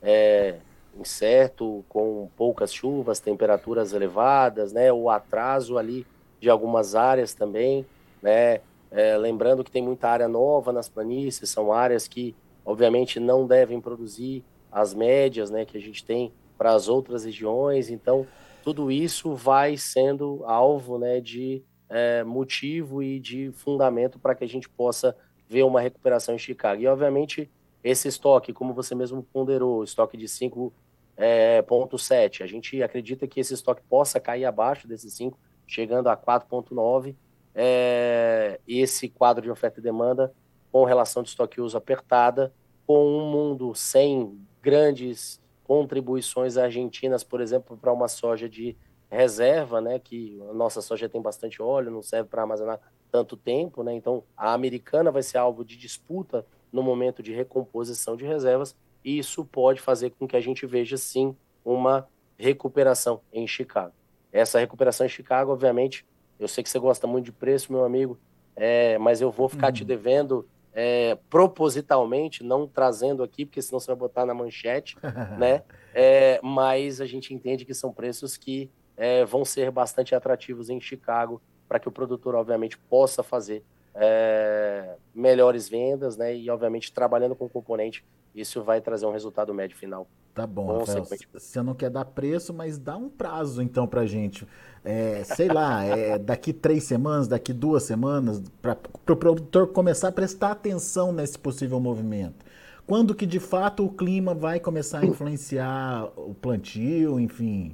é, 0.02 0.56
incerto, 1.00 1.84
com 1.90 2.30
poucas 2.36 2.74
chuvas, 2.74 3.20
temperaturas 3.20 3.94
elevadas, 3.94 4.72
né? 4.72 4.92
O 4.92 5.10
atraso 5.10 5.78
ali 5.78 6.06
de 6.40 6.50
algumas 6.50 6.96
áreas 6.96 7.34
também, 7.34 7.86
né? 8.22 8.62
É, 8.92 9.18
lembrando 9.18 9.64
que 9.64 9.72
tem 9.72 9.84
muita 9.84 10.08
área 10.08 10.28
nova 10.28 10.72
nas 10.72 10.88
planícies, 10.88 11.50
são 11.50 11.74
áreas 11.74 12.08
que, 12.08 12.36
obviamente, 12.64 13.20
não 13.20 13.46
devem 13.46 13.82
produzir 13.82 14.44
as 14.72 14.94
médias 14.94 15.50
né, 15.50 15.66
que 15.66 15.78
a 15.78 15.82
gente 15.82 16.04
tem 16.06 16.32
para 16.58 16.74
as 16.74 16.88
outras 16.88 17.26
regiões. 17.26 17.90
Então, 17.90 18.26
tudo 18.64 18.92
isso 18.92 19.34
vai 19.36 19.76
sendo 19.76 20.44
alvo 20.46 20.98
né, 20.98 21.20
de 21.20 21.62
é, 21.90 22.24
motivo 22.24 23.04
e 23.04 23.20
de 23.20 23.52
fundamento 23.52 24.18
para 24.18 24.34
que 24.34 24.44
a 24.44 24.48
gente 24.48 24.70
possa 24.70 25.16
ver 25.48 25.64
uma 25.64 25.82
recuperação 25.82 26.36
em 26.36 26.40
Chicago. 26.40 26.82
E, 26.82 26.88
obviamente, 26.88 27.50
esse 27.84 28.08
estoque, 28.08 28.54
como 28.54 28.74
você 28.74 28.96
mesmo 28.96 29.22
ponderou, 29.22 29.84
estoque 29.84 30.18
de 30.18 30.26
5,7, 30.26 32.42
é, 32.42 32.44
a 32.44 32.48
gente 32.48 32.82
acredita 32.82 33.28
que 33.28 33.40
esse 33.40 33.54
estoque 33.54 33.84
possa 33.88 34.20
cair 34.20 34.46
abaixo 34.46 34.88
desses 34.88 35.14
5, 35.14 35.38
chegando 35.68 36.08
a 36.08 36.18
4,9 36.18 37.16
é, 37.56 38.60
esse 38.68 39.08
quadro 39.08 39.42
de 39.42 39.50
oferta 39.50 39.80
e 39.80 39.84
demanda 39.84 40.34
com 40.72 40.84
relação 40.84 41.24
de 41.24 41.30
estoque 41.30 41.62
uso 41.62 41.78
apertada, 41.78 42.54
com 42.86 43.08
um 43.08 43.32
mundo 43.32 43.74
sem 43.74 44.38
grandes 44.62 45.42
contribuições 45.64 46.58
argentinas, 46.58 47.24
por 47.24 47.40
exemplo, 47.40 47.78
para 47.78 47.94
uma 47.94 48.10
soja 48.10 48.50
de 48.50 48.76
reserva, 49.16 49.82
né, 49.82 50.00
que 50.00 50.40
a 50.50 50.54
nossa 50.54 50.82
soja 50.82 51.10
tem 51.10 51.22
bastante 51.22 51.62
óleo, 51.62 51.92
não 51.92 52.02
serve 52.02 52.30
para 52.30 52.42
armazenar 52.42 52.80
tanto 53.12 53.38
tempo, 53.38 53.82
né? 53.82 53.94
Então, 53.94 54.24
a 54.36 54.54
americana 54.54 55.12
vai 55.12 55.24
ser 55.24 55.38
alvo 55.38 55.64
de 55.64 55.78
disputa 55.78 56.46
no 56.72 56.84
momento 56.84 57.24
de 57.24 57.34
recomposição 57.34 58.18
de 58.18 58.26
reservas, 58.26 58.76
e 59.04 59.18
isso 59.18 59.46
pode 59.46 59.80
fazer 59.80 60.10
com 60.12 60.28
que 60.28 60.36
a 60.36 60.42
gente 60.42 60.66
veja 60.66 60.98
sim 60.98 61.36
uma 61.64 62.08
recuperação 62.38 63.22
em 63.32 63.48
Chicago. 63.48 63.94
Essa 64.32 64.60
recuperação 64.60 65.06
em 65.06 65.10
Chicago, 65.10 65.54
obviamente, 65.54 66.06
eu 66.38 66.48
sei 66.48 66.64
que 66.64 66.70
você 66.70 66.80
gosta 66.80 67.08
muito 67.08 67.26
de 67.26 67.32
preço, 67.32 67.72
meu 67.72 67.86
amigo, 67.86 68.20
é, 68.56 68.98
mas 68.98 69.22
eu 69.22 69.32
vou 69.32 69.48
ficar 69.48 69.68
uhum. 69.68 69.74
te 69.74 69.86
devendo 69.86 70.48
é, 70.74 71.18
propositalmente, 71.30 72.44
não 72.44 72.68
trazendo 72.68 73.24
aqui, 73.24 73.46
porque 73.46 73.62
senão 73.62 73.80
você 73.80 73.88
vai 73.88 73.96
botar 73.96 74.26
na 74.26 74.34
manchete, 74.34 74.98
né? 75.40 75.64
É, 75.94 76.40
mas 76.44 77.00
a 77.00 77.06
gente 77.06 77.34
entende 77.34 77.64
que 77.64 77.74
são 77.74 77.94
preços 77.94 78.36
que 78.36 78.70
é, 78.98 79.26
vão 79.26 79.44
ser 79.46 79.72
bastante 79.72 80.16
atrativos 80.16 80.70
em 80.70 80.80
Chicago 80.80 81.42
para 81.68 81.80
que 81.80 81.88
o 81.88 81.92
produtor, 81.92 82.36
obviamente, 82.36 82.78
possa 82.78 83.24
fazer 83.24 83.64
é, 83.94 84.96
melhores 85.14 85.68
vendas, 85.68 86.18
né? 86.18 86.36
E, 86.36 86.50
obviamente, 86.50 86.92
trabalhando 86.94 87.36
com 87.36 87.50
componente, 87.50 88.06
isso 88.34 88.64
vai 88.64 88.82
trazer 88.82 89.06
um 89.06 89.12
resultado 89.12 89.54
médio 89.54 89.78
final 89.78 90.08
Tá 90.36 90.46
bom, 90.46 90.80
Rafael, 90.80 91.06
você 91.34 91.64
não 91.64 91.74
quer 91.74 91.90
dar 91.90 92.04
preço, 92.04 92.54
mas 92.54 92.78
dá 92.78 92.98
um 92.98 93.08
prazo 93.08 93.62
então 93.62 93.88
pra 93.88 94.06
gente. 94.06 94.46
É, 94.84 95.24
sei 95.24 95.48
lá, 95.48 95.82
é, 95.86 96.20
daqui 96.20 96.52
três 96.52 96.84
semanas, 96.84 97.26
daqui 97.26 97.54
duas 97.54 97.84
semanas, 97.84 98.44
para 98.62 98.74
o 98.74 99.00
pro 99.00 99.16
produtor 99.16 99.68
começar 99.68 100.10
a 100.10 100.12
prestar 100.12 100.52
atenção 100.52 101.14
nesse 101.14 101.40
possível 101.40 101.80
movimento. 101.80 102.46
Quando 102.86 103.16
que 103.16 103.26
de 103.26 103.40
fato 103.40 103.86
o 103.86 103.90
clima 103.90 104.34
vai 104.36 104.60
começar 104.60 105.00
a 105.00 105.06
influenciar 105.06 106.12
o 106.18 106.34
plantio, 106.34 107.18
enfim? 107.18 107.74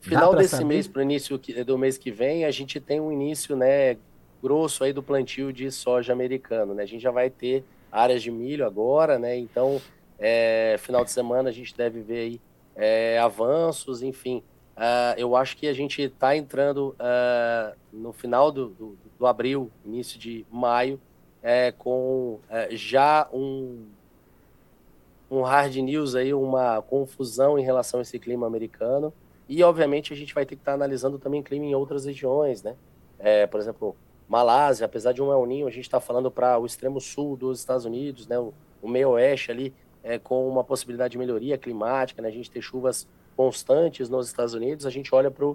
Final 0.00 0.34
desse 0.34 0.56
saber? 0.56 0.64
mês 0.64 0.86
para 0.86 1.00
o 1.00 1.02
início 1.02 1.38
do 1.64 1.76
mês 1.76 1.98
que 1.98 2.10
vem, 2.10 2.44
a 2.44 2.50
gente 2.50 2.78
tem 2.78 3.00
um 3.00 3.10
início, 3.10 3.56
né, 3.56 3.96
grosso 4.42 4.84
aí 4.84 4.92
do 4.92 5.02
plantio 5.02 5.52
de 5.52 5.70
soja 5.70 6.12
americano, 6.12 6.74
né? 6.74 6.82
A 6.82 6.86
gente 6.86 7.02
já 7.02 7.10
vai 7.10 7.28
ter 7.28 7.64
áreas 7.90 8.22
de 8.22 8.30
milho 8.30 8.66
agora, 8.66 9.18
né? 9.18 9.36
Então 9.36 9.80
é, 10.18 10.76
final 10.78 11.04
de 11.04 11.10
semana 11.10 11.48
a 11.48 11.52
gente 11.52 11.76
deve 11.76 12.00
ver 12.00 12.18
aí 12.18 12.40
é, 12.74 13.18
avanços, 13.18 14.02
enfim. 14.02 14.42
Uh, 14.76 15.16
eu 15.16 15.34
acho 15.34 15.56
que 15.56 15.66
a 15.66 15.72
gente 15.72 16.02
está 16.02 16.36
entrando 16.36 16.94
uh, 17.00 17.74
no 17.90 18.12
final 18.12 18.52
do, 18.52 18.68
do, 18.68 18.98
do, 19.18 19.26
abril, 19.26 19.70
início 19.86 20.18
de 20.18 20.44
maio, 20.50 21.00
é, 21.42 21.72
com 21.72 22.40
é, 22.50 22.68
já 22.76 23.26
um, 23.32 23.86
um 25.30 25.40
hard 25.40 25.74
news 25.76 26.14
aí, 26.14 26.34
uma 26.34 26.82
confusão 26.82 27.58
em 27.58 27.62
relação 27.62 28.00
a 28.00 28.02
esse 28.02 28.18
clima 28.18 28.46
americano. 28.46 29.14
E, 29.48 29.62
obviamente, 29.62 30.12
a 30.12 30.16
gente 30.16 30.34
vai 30.34 30.44
ter 30.44 30.56
que 30.56 30.62
estar 30.62 30.72
tá 30.72 30.76
analisando 30.76 31.18
também 31.18 31.42
clima 31.42 31.64
em 31.64 31.74
outras 31.74 32.04
regiões, 32.04 32.62
né? 32.62 32.76
É, 33.18 33.46
por 33.46 33.60
exemplo, 33.60 33.96
Malásia, 34.28 34.84
apesar 34.84 35.12
de 35.12 35.22
um 35.22 35.32
El 35.32 35.46
Ninho, 35.46 35.66
a 35.66 35.70
gente 35.70 35.84
está 35.84 36.00
falando 36.00 36.30
para 36.30 36.58
o 36.58 36.66
extremo 36.66 37.00
sul 37.00 37.36
dos 37.36 37.60
Estados 37.60 37.84
Unidos, 37.84 38.26
né? 38.26 38.38
O, 38.38 38.52
o 38.82 38.88
meio 38.88 39.10
oeste 39.10 39.50
ali, 39.50 39.72
é, 40.02 40.18
com 40.18 40.48
uma 40.48 40.62
possibilidade 40.62 41.12
de 41.12 41.18
melhoria 41.18 41.58
climática, 41.58 42.22
né? 42.22 42.28
a 42.28 42.30
gente 42.30 42.50
ter 42.50 42.62
chuvas 42.62 43.08
constantes 43.36 44.08
nos 44.08 44.28
Estados 44.28 44.54
Unidos, 44.54 44.86
a 44.86 44.90
gente 44.90 45.14
olha 45.14 45.30
para 45.30 45.46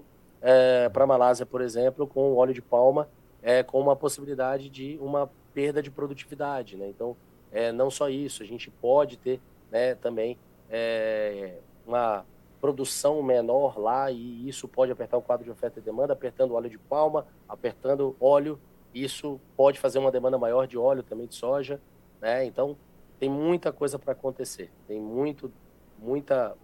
é, 0.41 0.91
a 0.93 1.05
Malásia, 1.07 1.45
por 1.45 1.61
exemplo, 1.61 2.05
com 2.05 2.35
óleo 2.35 2.53
de 2.53 2.61
palma, 2.61 3.07
é, 3.41 3.63
com 3.63 3.79
uma 3.79 3.95
possibilidade 3.95 4.69
de 4.69 4.97
uma 5.01 5.29
perda 5.53 5.81
de 5.81 5.89
produtividade. 5.89 6.75
Né? 6.75 6.89
Então, 6.89 7.15
é, 7.51 7.71
não 7.71 7.89
só 7.89 8.09
isso, 8.09 8.43
a 8.43 8.45
gente 8.45 8.69
pode 8.69 9.17
ter 9.17 9.39
né, 9.71 9.95
também 9.95 10.37
é, 10.69 11.55
uma 11.87 12.25
produção 12.61 13.23
menor 13.23 13.77
lá 13.79 14.11
e 14.11 14.47
isso 14.47 14.67
pode 14.67 14.91
apertar 14.91 15.17
o 15.17 15.21
quadro 15.21 15.43
de 15.43 15.49
oferta 15.51 15.79
e 15.79 15.81
demanda, 15.81 16.13
apertando 16.13 16.53
óleo 16.53 16.69
de 16.69 16.77
palma, 16.77 17.25
apertando 17.49 18.15
óleo, 18.19 18.59
isso 18.93 19.41
pode 19.57 19.79
fazer 19.79 19.97
uma 19.97 20.11
demanda 20.11 20.37
maior 20.37 20.67
de 20.67 20.77
óleo 20.77 21.01
também 21.01 21.25
de 21.25 21.33
soja, 21.33 21.81
né? 22.21 22.45
Então, 22.45 22.77
tem 23.19 23.29
muita 23.29 23.71
coisa 23.71 23.97
para 23.97 24.13
acontecer, 24.13 24.71
tem 24.87 24.99
muito, 24.99 25.51
muita, 25.97 26.55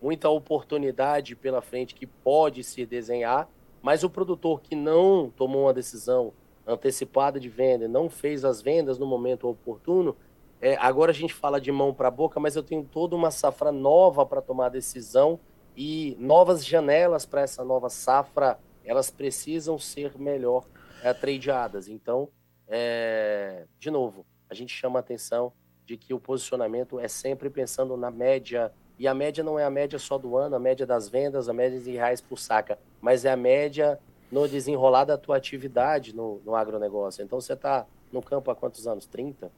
muita 0.00 0.28
oportunidade 0.30 1.36
pela 1.36 1.60
frente 1.60 1.94
que 1.94 2.06
pode 2.06 2.64
se 2.64 2.86
desenhar, 2.86 3.48
mas 3.82 4.02
o 4.02 4.08
produtor 4.08 4.62
que 4.62 4.74
não 4.74 5.30
tomou 5.36 5.64
uma 5.64 5.74
decisão 5.74 6.32
antecipada 6.66 7.38
de 7.38 7.50
venda, 7.50 7.86
não 7.86 8.08
fez 8.08 8.44
as 8.44 8.62
vendas 8.62 8.98
no 8.98 9.06
momento 9.06 9.46
oportuno, 9.46 10.16
é, 10.60 10.76
agora 10.76 11.10
a 11.10 11.14
gente 11.14 11.34
fala 11.34 11.60
de 11.60 11.70
mão 11.70 11.92
para 11.92 12.10
boca, 12.10 12.40
mas 12.40 12.56
eu 12.56 12.62
tenho 12.62 12.84
toda 12.84 13.14
uma 13.14 13.30
safra 13.30 13.70
nova 13.70 14.24
para 14.24 14.40
tomar 14.40 14.68
decisão 14.68 15.38
e 15.76 16.16
novas 16.18 16.64
janelas 16.64 17.26
para 17.26 17.42
essa 17.42 17.64
nova 17.64 17.90
safra, 17.90 18.58
elas 18.84 19.10
precisam 19.10 19.78
ser 19.78 20.16
melhor 20.18 20.64
é, 21.02 21.12
tradeadas. 21.12 21.88
Então, 21.88 22.28
é, 22.68 23.66
de 23.78 23.90
novo, 23.90 24.24
a 24.48 24.54
gente 24.54 24.72
chama 24.72 24.98
atenção 24.98 25.52
de 25.84 25.96
que 25.96 26.14
o 26.14 26.20
posicionamento 26.20 26.98
é 26.98 27.08
sempre 27.08 27.50
pensando 27.50 27.96
na 27.96 28.10
média, 28.10 28.72
e 28.98 29.06
a 29.06 29.14
média 29.14 29.44
não 29.44 29.58
é 29.58 29.64
a 29.64 29.70
média 29.70 29.98
só 29.98 30.16
do 30.16 30.36
ano, 30.36 30.56
a 30.56 30.58
média 30.58 30.86
das 30.86 31.08
vendas, 31.08 31.48
a 31.48 31.52
média 31.52 31.78
de 31.78 31.90
reais 31.92 32.20
por 32.20 32.38
saca, 32.38 32.78
mas 33.00 33.24
é 33.24 33.32
a 33.32 33.36
média 33.36 33.98
no 34.30 34.48
desenrolar 34.48 35.04
da 35.04 35.18
tua 35.18 35.36
atividade 35.36 36.14
no, 36.14 36.40
no 36.44 36.54
agronegócio. 36.54 37.22
Então 37.22 37.40
você 37.40 37.52
está 37.52 37.86
no 38.10 38.22
campo 38.22 38.50
há 38.50 38.54
quantos 38.54 38.86
anos? 38.86 39.06
30, 39.06 39.50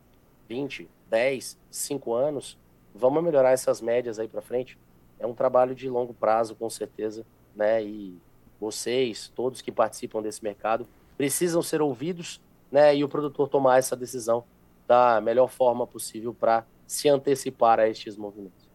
20, 0.48 0.88
10, 1.08 1.58
5 1.70 2.14
anos? 2.14 2.58
Vamos 2.94 3.22
melhorar 3.22 3.52
essas 3.52 3.80
médias 3.80 4.18
aí 4.18 4.28
para 4.28 4.40
frente. 4.40 4.78
É 5.18 5.26
um 5.26 5.34
trabalho 5.34 5.74
de 5.74 5.88
longo 5.88 6.14
prazo, 6.14 6.54
com 6.54 6.68
certeza, 6.68 7.24
né? 7.54 7.82
E 7.82 8.18
vocês, 8.60 9.30
todos 9.34 9.60
que 9.60 9.72
participam 9.72 10.22
desse 10.22 10.42
mercado, 10.42 10.86
precisam 11.16 11.62
ser 11.62 11.80
ouvidos, 11.80 12.40
né? 12.70 12.96
E 12.96 13.04
o 13.04 13.08
produtor 13.08 13.48
tomar 13.48 13.78
essa 13.78 13.96
decisão 13.96 14.44
da 14.86 15.20
melhor 15.20 15.48
forma 15.48 15.86
possível 15.86 16.32
para 16.32 16.64
se 16.86 17.08
antecipar 17.08 17.80
a 17.80 17.88
estes 17.88 18.16
movimentos. 18.16 18.66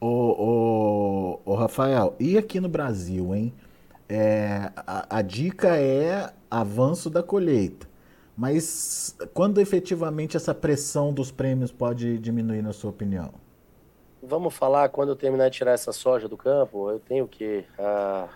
Ô, 0.00 1.40
ô, 1.44 1.54
Rafael, 1.54 2.14
e 2.20 2.36
aqui 2.36 2.60
no 2.60 2.68
Brasil, 2.68 3.34
hein? 3.34 3.52
É, 4.08 4.70
a, 4.76 5.18
a 5.18 5.22
dica 5.22 5.76
é 5.76 6.32
avanço 6.50 7.08
da 7.08 7.22
colheita. 7.22 7.88
Mas 8.36 9.16
quando 9.32 9.60
efetivamente 9.60 10.36
essa 10.36 10.54
pressão 10.54 11.12
dos 11.12 11.30
prêmios 11.30 11.72
pode 11.72 12.18
diminuir, 12.18 12.60
na 12.60 12.72
sua 12.72 12.90
opinião? 12.90 13.32
Vamos 14.22 14.54
falar 14.54 14.90
quando 14.90 15.10
eu 15.10 15.16
terminar 15.16 15.48
de 15.48 15.56
tirar 15.56 15.72
essa 15.72 15.92
soja 15.92 16.28
do 16.28 16.36
campo. 16.36 16.90
Eu 16.90 16.98
tenho 16.98 17.26
que 17.26 17.64
ah, 17.78 18.28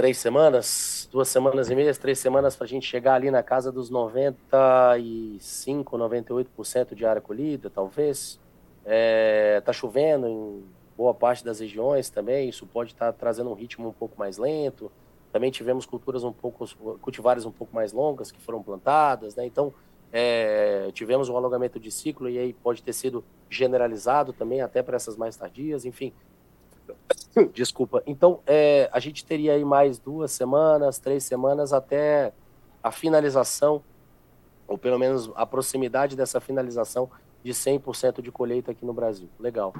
três 0.00 0.16
semanas, 0.16 1.06
duas 1.12 1.28
semanas 1.28 1.68
e 1.68 1.74
meia, 1.74 1.94
três 1.94 2.18
semanas 2.18 2.56
para 2.56 2.64
a 2.64 2.68
gente 2.68 2.86
chegar 2.86 3.16
ali 3.16 3.30
na 3.30 3.42
casa 3.42 3.70
dos 3.70 3.90
95, 3.90 5.98
98% 5.98 6.94
de 6.94 7.04
área 7.04 7.20
colhida, 7.20 7.68
talvez. 7.68 8.40
É, 8.86 9.60
tá 9.60 9.74
chovendo 9.74 10.26
em 10.26 10.64
boa 10.96 11.12
parte 11.12 11.44
das 11.44 11.60
regiões 11.60 12.08
também, 12.08 12.48
isso 12.48 12.66
pode 12.66 12.92
estar 12.92 13.12
tá 13.12 13.18
trazendo 13.18 13.50
um 13.50 13.54
ritmo 13.54 13.88
um 13.88 13.92
pouco 13.92 14.18
mais 14.18 14.38
lento. 14.38 14.90
Também 15.32 15.50
tivemos 15.50 15.86
culturas 15.86 16.24
um 16.24 16.32
pouco, 16.32 16.66
cultivares 17.00 17.44
um 17.44 17.52
pouco 17.52 17.74
mais 17.74 17.92
longas 17.92 18.32
que 18.32 18.40
foram 18.40 18.62
plantadas, 18.62 19.36
né? 19.36 19.46
Então, 19.46 19.72
é, 20.12 20.90
tivemos 20.92 21.28
um 21.28 21.36
alongamento 21.36 21.78
de 21.78 21.90
ciclo 21.90 22.28
e 22.28 22.38
aí 22.38 22.52
pode 22.52 22.82
ter 22.82 22.92
sido 22.92 23.24
generalizado 23.48 24.32
também 24.32 24.60
até 24.60 24.82
para 24.82 24.96
essas 24.96 25.16
mais 25.16 25.36
tardias, 25.36 25.84
enfim. 25.84 26.12
Desculpa. 27.54 28.02
Então, 28.06 28.40
é, 28.46 28.88
a 28.92 28.98
gente 28.98 29.24
teria 29.24 29.54
aí 29.54 29.64
mais 29.64 29.98
duas 29.98 30.32
semanas, 30.32 30.98
três 30.98 31.24
semanas 31.24 31.72
até 31.72 32.32
a 32.82 32.90
finalização, 32.90 33.82
ou 34.66 34.76
pelo 34.76 34.98
menos 34.98 35.30
a 35.34 35.46
proximidade 35.46 36.16
dessa 36.16 36.40
finalização 36.40 37.08
de 37.42 37.52
100% 37.52 38.20
de 38.20 38.30
colheita 38.32 38.72
aqui 38.72 38.84
no 38.84 38.92
Brasil. 38.92 39.28
Legal. 39.38 39.72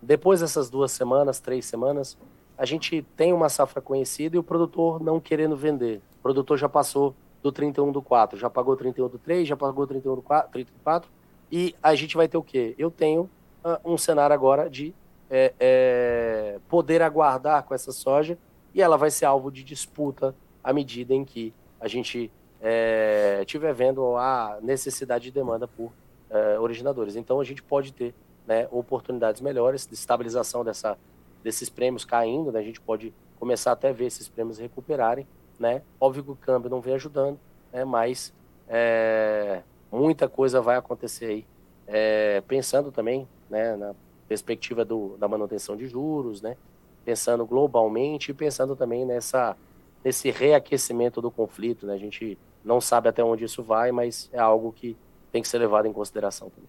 Depois 0.00 0.40
dessas 0.40 0.70
duas 0.70 0.92
semanas, 0.92 1.40
três 1.40 1.64
semanas, 1.64 2.16
a 2.56 2.64
gente 2.64 3.02
tem 3.16 3.32
uma 3.32 3.48
safra 3.48 3.80
conhecida 3.80 4.36
e 4.36 4.38
o 4.38 4.42
produtor 4.42 5.02
não 5.02 5.20
querendo 5.20 5.56
vender. 5.56 6.00
O 6.18 6.22
produtor 6.22 6.58
já 6.58 6.68
passou 6.68 7.14
do 7.42 7.50
31 7.50 7.90
do 7.90 8.00
4, 8.00 8.38
já 8.38 8.48
pagou 8.48 8.76
31 8.76 9.08
do 9.08 9.18
3, 9.18 9.48
já 9.48 9.56
pagou 9.56 9.86
31 9.86 10.14
do 10.16 10.22
4, 10.22 10.52
34, 10.52 11.10
e 11.50 11.74
a 11.82 11.94
gente 11.94 12.16
vai 12.16 12.28
ter 12.28 12.36
o 12.36 12.42
quê? 12.42 12.74
Eu 12.78 12.90
tenho 12.90 13.22
uh, 13.64 13.78
um 13.84 13.98
cenário 13.98 14.32
agora 14.32 14.70
de 14.70 14.94
é, 15.28 15.54
é, 15.58 16.58
poder 16.68 17.00
aguardar 17.00 17.64
com 17.64 17.74
essa 17.74 17.90
soja 17.90 18.36
e 18.74 18.82
ela 18.82 18.98
vai 18.98 19.10
ser 19.10 19.24
alvo 19.24 19.50
de 19.50 19.64
disputa 19.64 20.34
à 20.62 20.72
medida 20.72 21.14
em 21.14 21.24
que 21.24 21.54
a 21.80 21.88
gente 21.88 22.30
é, 22.60 23.38
estiver 23.40 23.72
vendo 23.72 24.16
a 24.16 24.58
necessidade 24.62 25.24
de 25.24 25.30
demanda 25.30 25.66
por 25.66 25.90
é, 26.30 26.58
originadores. 26.58 27.16
Então 27.16 27.40
a 27.40 27.44
gente 27.44 27.62
pode 27.62 27.92
ter 27.92 28.14
né, 28.46 28.68
oportunidades 28.70 29.40
melhores 29.40 29.86
de 29.86 29.94
estabilização 29.94 30.62
dessa, 30.62 30.98
desses 31.42 31.68
prêmios 31.68 32.04
caindo, 32.04 32.52
né? 32.52 32.60
a 32.60 32.62
gente 32.62 32.80
pode 32.80 33.12
começar 33.38 33.72
até 33.72 33.92
ver 33.92 34.06
esses 34.06 34.28
prêmios 34.28 34.58
recuperarem 34.58 35.26
né? 35.62 35.80
Óbvio 36.00 36.24
que 36.24 36.30
o 36.32 36.36
câmbio 36.36 36.68
não 36.68 36.80
vem 36.80 36.94
ajudando, 36.94 37.38
né? 37.72 37.84
Mas 37.84 38.34
é, 38.68 39.62
muita 39.90 40.28
coisa 40.28 40.60
vai 40.60 40.76
acontecer 40.76 41.26
aí. 41.26 41.46
É, 41.86 42.42
pensando 42.42 42.90
também, 42.90 43.28
né, 43.50 43.76
na 43.76 43.94
perspectiva 44.28 44.84
do, 44.84 45.16
da 45.18 45.28
manutenção 45.28 45.76
de 45.76 45.86
juros, 45.86 46.42
né? 46.42 46.56
Pensando 47.04 47.46
globalmente 47.46 48.30
e 48.30 48.34
pensando 48.34 48.76
também 48.76 49.06
nessa 49.06 49.56
nesse 50.04 50.32
reaquecimento 50.32 51.22
do 51.22 51.30
conflito, 51.30 51.86
né? 51.86 51.94
A 51.94 51.98
gente 51.98 52.36
não 52.64 52.80
sabe 52.80 53.08
até 53.08 53.22
onde 53.22 53.44
isso 53.44 53.62
vai, 53.62 53.92
mas 53.92 54.28
é 54.32 54.38
algo 54.40 54.72
que 54.72 54.96
tem 55.30 55.40
que 55.40 55.46
ser 55.46 55.58
levado 55.58 55.86
em 55.86 55.92
consideração 55.92 56.50
também. 56.50 56.68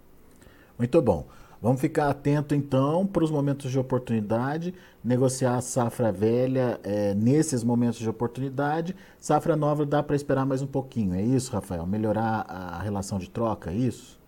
Muito 0.78 1.02
bom. 1.02 1.26
Vamos 1.64 1.80
ficar 1.80 2.10
atento 2.10 2.54
então 2.54 3.08
para 3.08 3.24
os 3.24 3.32
momentos 3.32 3.72
de 3.72 3.80
oportunidade, 3.80 4.76
negociar 5.02 5.56
a 5.56 5.62
safra 5.62 6.12
velha 6.12 6.78
é, 6.84 7.14
nesses 7.14 7.64
momentos 7.64 8.00
de 8.00 8.10
oportunidade. 8.10 8.94
Safra 9.18 9.56
nova 9.56 9.86
dá 9.86 10.04
para 10.04 10.14
esperar 10.14 10.46
mais 10.46 10.62
um 10.62 10.68
pouquinho, 10.68 11.16
é 11.16 11.22
isso, 11.22 11.54
Rafael? 11.54 11.88
Melhorar 11.88 12.46
a 12.50 12.82
relação 12.82 13.18
de 13.18 13.30
troca, 13.30 13.72
é 13.72 13.76
isso? 13.76 14.20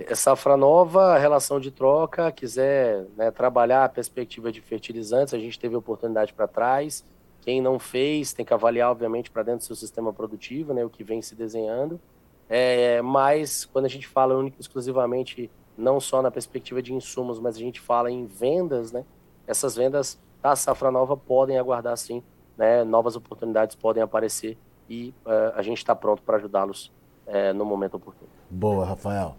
É, 0.00 0.12
safra 0.16 0.56
nova, 0.56 1.16
relação 1.16 1.60
de 1.60 1.70
troca, 1.70 2.32
quiser 2.32 3.06
né, 3.16 3.30
trabalhar 3.30 3.84
a 3.84 3.88
perspectiva 3.88 4.50
de 4.50 4.60
fertilizantes, 4.60 5.34
a 5.34 5.38
gente 5.38 5.60
teve 5.60 5.76
oportunidade 5.76 6.34
para 6.34 6.48
trás. 6.48 7.04
Quem 7.40 7.62
não 7.62 7.78
fez 7.78 8.32
tem 8.32 8.44
que 8.44 8.52
avaliar, 8.52 8.90
obviamente, 8.90 9.30
para 9.30 9.44
dentro 9.44 9.60
do 9.60 9.64
seu 9.64 9.76
sistema 9.76 10.12
produtivo, 10.12 10.74
né, 10.74 10.84
o 10.84 10.90
que 10.90 11.04
vem 11.04 11.22
se 11.22 11.36
desenhando. 11.36 12.00
É, 12.48 13.00
mas 13.00 13.64
quando 13.64 13.84
a 13.84 13.88
gente 13.88 14.08
fala 14.08 14.36
único 14.36 14.60
exclusivamente 14.60 15.48
não 15.78 16.00
só 16.00 16.20
na 16.20 16.30
perspectiva 16.30 16.82
de 16.82 16.92
insumos, 16.92 17.38
mas 17.38 17.56
a 17.56 17.60
gente 17.60 17.80
fala 17.80 18.10
em 18.10 18.26
vendas, 18.26 18.90
né? 18.90 19.04
Essas 19.46 19.76
vendas 19.76 20.18
da 20.42 20.54
safra 20.56 20.90
nova 20.90 21.16
podem 21.16 21.58
aguardar 21.58 21.96
sim, 21.96 22.22
né? 22.56 22.82
Novas 22.84 23.16
oportunidades 23.16 23.76
podem 23.76 24.02
aparecer 24.02 24.58
e 24.90 25.14
uh, 25.24 25.54
a 25.54 25.62
gente 25.62 25.78
está 25.78 25.94
pronto 25.94 26.22
para 26.22 26.36
ajudá-los 26.36 26.92
uh, 27.26 27.54
no 27.54 27.64
momento 27.64 27.94
oportuno. 27.94 28.30
Boa, 28.50 28.84
Rafael. 28.84 29.36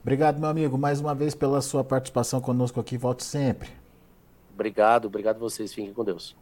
Obrigado, 0.00 0.40
meu 0.40 0.48
amigo, 0.48 0.76
mais 0.78 1.00
uma 1.00 1.14
vez 1.14 1.34
pela 1.34 1.60
sua 1.60 1.84
participação 1.84 2.40
conosco 2.40 2.80
aqui. 2.80 2.96
Volte 2.96 3.22
sempre. 3.22 3.68
Obrigado, 4.52 5.06
obrigado 5.06 5.36
a 5.36 5.40
vocês. 5.40 5.72
Fiquem 5.72 5.92
com 5.92 6.04
Deus. 6.04 6.34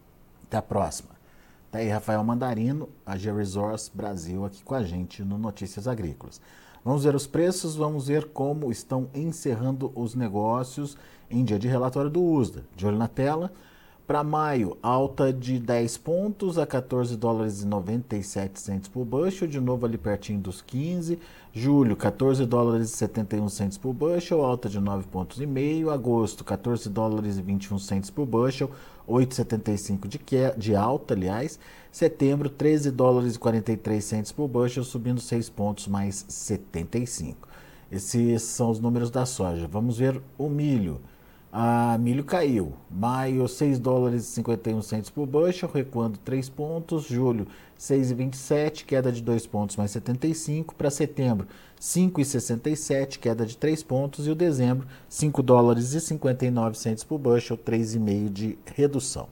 Até 0.44 0.56
a 0.56 0.62
próxima. 0.62 1.10
Tá 1.70 1.78
aí 1.78 1.88
Rafael 1.88 2.22
Mandarino, 2.24 2.88
a 3.06 3.16
G-Resource 3.16 3.90
Brasil, 3.94 4.44
aqui 4.44 4.62
com 4.64 4.74
a 4.74 4.82
gente 4.82 5.22
no 5.22 5.38
Notícias 5.38 5.86
Agrícolas. 5.86 6.40
Vamos 6.84 7.04
ver 7.04 7.14
os 7.14 7.26
preços, 7.26 7.76
vamos 7.76 8.08
ver 8.08 8.28
como 8.28 8.72
estão 8.72 9.08
encerrando 9.14 9.92
os 9.94 10.14
negócios 10.14 10.96
em 11.30 11.44
dia 11.44 11.58
de 11.58 11.68
relatório 11.68 12.10
do 12.10 12.22
USDA. 12.22 12.64
De 12.74 12.86
olho 12.86 12.96
na 12.96 13.08
tela. 13.08 13.52
Para 14.10 14.24
maio, 14.24 14.76
alta 14.82 15.32
de 15.32 15.60
10 15.60 15.98
pontos 15.98 16.58
a 16.58 16.66
14 16.66 17.16
dólares 17.16 17.62
e 17.62 17.64
97 17.64 18.90
por 18.90 19.04
bushel, 19.04 19.46
de 19.46 19.60
novo 19.60 19.86
ali 19.86 19.96
pertinho 19.96 20.40
dos 20.40 20.60
15. 20.60 21.16
Julho, 21.52 21.94
14 21.94 22.44
dólares 22.44 22.92
e 22.92 22.96
71 22.96 23.46
por 23.80 23.92
bushel, 23.92 24.44
alta 24.44 24.68
de 24.68 24.80
9 24.80 25.06
pontos 25.06 25.40
e 25.40 25.46
meio. 25.46 25.90
Agosto, 25.90 26.42
14 26.42 26.88
dólares 26.88 27.38
e 27.38 27.42
21 27.42 27.78
por 28.12 28.26
bushel, 28.26 28.72
8,75 29.08 30.08
de, 30.08 30.20
de 30.58 30.74
alta, 30.74 31.14
aliás. 31.14 31.60
Setembro, 31.92 32.50
13 32.50 32.90
dólares 32.90 33.36
e 33.36 33.38
43 33.38 34.04
centes 34.04 34.32
por 34.32 34.48
bushel, 34.48 34.82
subindo 34.82 35.20
6 35.20 35.50
pontos 35.50 35.86
mais 35.86 36.26
75. 36.28 37.48
Esses 37.92 38.42
são 38.42 38.72
os 38.72 38.80
números 38.80 39.08
da 39.08 39.24
soja. 39.24 39.68
Vamos 39.68 39.98
ver 39.98 40.20
o 40.36 40.48
milho. 40.48 41.00
A 41.52 41.98
milho 41.98 42.22
caiu. 42.22 42.74
Maio, 42.88 43.48
6 43.48 43.80
dólares 43.80 44.22
e 44.22 44.26
51 44.34 44.82
centes 44.82 45.10
por 45.10 45.26
bushel, 45.26 45.68
recuando 45.72 46.16
3 46.18 46.48
pontos. 46.48 47.06
Julho, 47.06 47.48
6,27, 47.76 48.84
queda 48.84 49.10
de 49.10 49.20
2 49.20 49.48
pontos 49.48 49.74
mais 49.74 49.90
75. 49.90 50.76
Para 50.76 50.90
setembro, 50.90 51.48
5,67, 51.80 53.18
queda 53.18 53.44
de 53.44 53.56
3 53.56 53.82
pontos. 53.82 54.28
E 54.28 54.30
o 54.30 54.34
dezembro, 54.36 54.86
5 55.08 55.42
dólares 55.42 55.92
e 55.92 56.00
59 56.00 56.78
centes 56.78 57.02
por 57.02 57.18
bushel, 57.18 57.58
3,5 57.58 58.28
de 58.28 58.58
redução. 58.76 59.28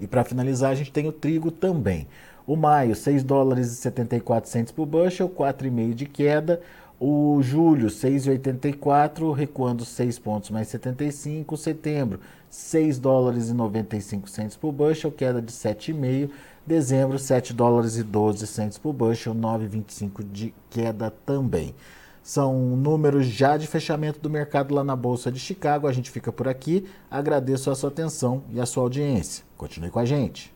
E 0.00 0.06
para 0.06 0.24
finalizar, 0.24 0.70
a 0.70 0.74
gente 0.74 0.92
tem 0.92 1.08
o 1.08 1.12
trigo 1.12 1.50
também. 1.50 2.06
O 2.46 2.54
maio, 2.54 2.94
6 2.94 3.24
dólares 3.24 3.72
e 3.72 3.76
74 3.76 4.48
centes 4.48 4.70
por 4.70 4.86
bushel, 4.86 5.28
4,5 5.28 5.94
de 5.94 6.06
queda. 6.06 6.60
O 6.98 7.42
julho, 7.42 7.88
6,84, 7.88 9.30
recuando 9.34 9.84
6 9.84 10.18
pontos 10.18 10.48
mais 10.48 10.68
75. 10.68 11.54
Setembro, 11.56 12.20
6 12.48 12.98
dólares 12.98 13.50
e 13.50 13.52
95 13.52 14.28
centes 14.30 14.56
por 14.56 14.72
bushel, 14.72 15.12
queda 15.12 15.42
de 15.42 15.52
7,5. 15.52 16.30
Dezembro, 16.66 17.18
7 17.18 17.52
dólares 17.52 17.98
e 17.98 18.02
12 18.02 18.46
centes 18.46 18.78
por 18.78 18.94
bushel, 18.94 19.34
9,25 19.34 20.24
de 20.32 20.54
queda 20.70 21.12
também. 21.24 21.74
São 22.22 22.58
números 22.58 23.26
já 23.26 23.56
de 23.56 23.66
fechamento 23.66 24.18
do 24.18 24.30
mercado 24.30 24.74
lá 24.74 24.82
na 24.82 24.96
Bolsa 24.96 25.30
de 25.30 25.38
Chicago. 25.38 25.86
A 25.86 25.92
gente 25.92 26.10
fica 26.10 26.32
por 26.32 26.48
aqui. 26.48 26.84
Agradeço 27.10 27.70
a 27.70 27.74
sua 27.74 27.90
atenção 27.90 28.42
e 28.50 28.58
a 28.58 28.66
sua 28.66 28.82
audiência. 28.82 29.44
Continue 29.56 29.90
com 29.90 30.00
a 30.00 30.04
gente. 30.04 30.55